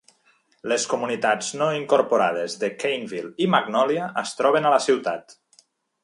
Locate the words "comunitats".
0.91-1.49